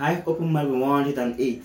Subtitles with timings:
[0.00, 1.60] Hive Open Mic 108.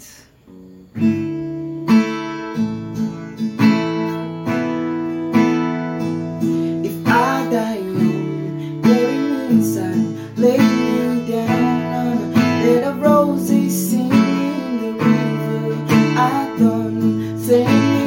[6.84, 13.93] If I die young, bury me inside, lay me down on a bed of roses,
[13.93, 15.75] in the river.
[16.20, 18.05] I done send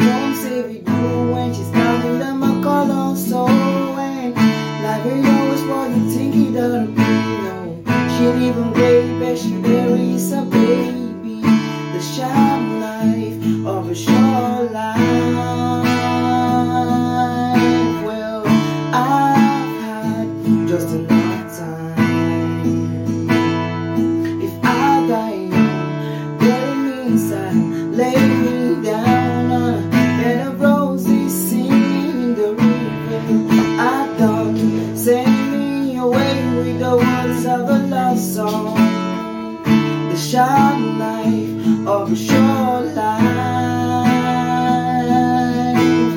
[0.00, 4.34] I'm saving you when she's counting them my color so and
[4.82, 7.82] like we always what you think he done be no.
[8.16, 8.72] She ain't even
[9.36, 11.40] but she buries a baby.
[11.92, 15.00] The shine life of a short life.
[18.04, 18.42] Well,
[18.94, 20.28] I've had
[20.68, 23.18] just enough time.
[24.42, 27.54] If I die young, bury me inside,
[27.94, 28.65] lay me
[40.16, 43.26] the sharp knife of a short life.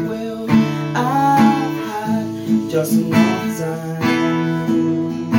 [0.07, 0.49] Well,
[0.95, 5.33] I've had just enough time.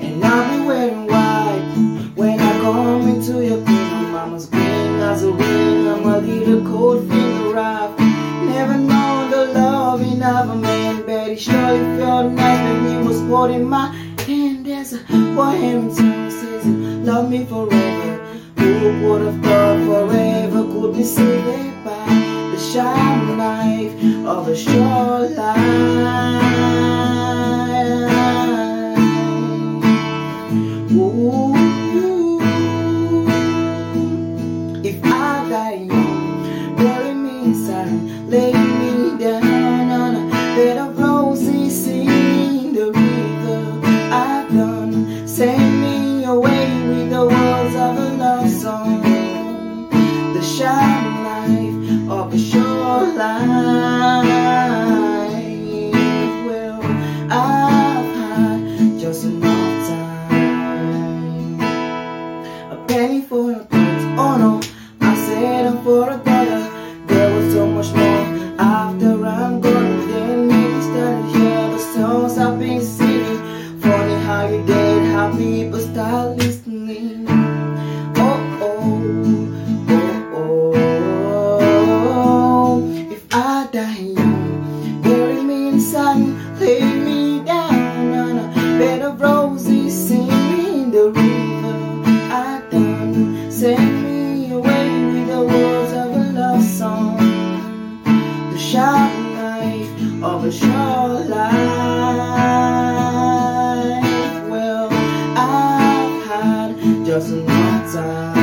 [0.00, 4.12] And I'll be wearing white when I come into your kingdom.
[4.12, 5.88] Mama's green as a ring.
[5.88, 7.98] I'm a little cold finger rough.
[7.98, 13.20] Never known the loving of a man, but he surely felt nice when he was
[13.22, 13.92] holding my
[14.26, 14.64] hand.
[14.64, 14.98] There's a
[15.34, 15.90] boy town
[16.30, 18.18] says, Love me forever.
[18.58, 22.04] Who would have thought forever could be saved by
[22.52, 23.94] the sharp knife
[24.26, 25.56] of a short life?
[30.92, 31.56] Ooh,
[34.84, 41.72] if I die young, bury me inside, lay me down on a bed of roses,
[62.88, 64.60] penny for a penny, oh no,
[65.00, 66.64] I said I'm for a dollar.
[67.06, 68.24] There was so much more
[68.58, 70.08] after I'm gone.
[70.08, 73.80] Then maybe started hear the songs I've been singing.
[73.80, 76.57] Funny how you get how people start listening.
[107.18, 108.36] Had just enough time.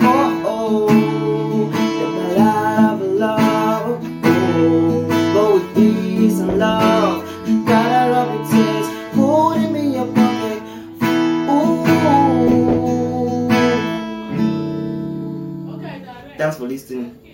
[0.00, 0.88] Oh oh,
[2.36, 4.00] ballad of love.
[4.24, 7.24] Oh, but with peace and love,
[7.66, 8.88] gotta rub it tears,
[9.76, 10.62] in your pocket.
[11.50, 11.84] Ooh.
[15.74, 15.96] Okay.
[16.38, 17.31] Thanks for listening.